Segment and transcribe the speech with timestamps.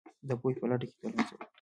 [0.27, 1.45] د پوهې په لټه کې تل هڅه وکړئ